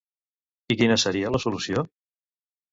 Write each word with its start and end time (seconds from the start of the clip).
I 0.75 0.77
quina 0.79 0.97
seria 1.05 1.33
la 1.37 1.43
solució? 1.45 1.87